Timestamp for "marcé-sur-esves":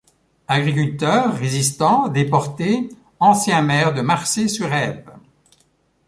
4.01-5.05